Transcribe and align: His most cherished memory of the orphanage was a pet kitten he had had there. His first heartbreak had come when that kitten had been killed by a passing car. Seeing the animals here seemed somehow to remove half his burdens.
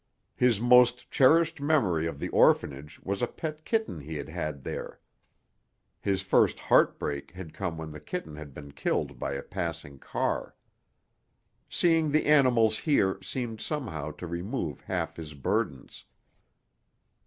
His 0.35 0.59
most 0.59 1.11
cherished 1.11 1.61
memory 1.61 2.07
of 2.07 2.17
the 2.17 2.29
orphanage 2.29 2.99
was 3.03 3.21
a 3.21 3.27
pet 3.27 3.63
kitten 3.63 3.99
he 3.99 4.15
had 4.15 4.29
had 4.29 4.63
there. 4.63 4.99
His 5.99 6.23
first 6.23 6.57
heartbreak 6.57 7.29
had 7.29 7.53
come 7.53 7.77
when 7.77 7.91
that 7.91 8.07
kitten 8.07 8.35
had 8.35 8.51
been 8.51 8.71
killed 8.71 9.19
by 9.19 9.33
a 9.33 9.43
passing 9.43 9.99
car. 9.99 10.55
Seeing 11.69 12.09
the 12.09 12.25
animals 12.25 12.79
here 12.79 13.19
seemed 13.21 13.61
somehow 13.61 14.09
to 14.13 14.25
remove 14.25 14.81
half 14.81 15.17
his 15.17 15.35
burdens. 15.35 16.05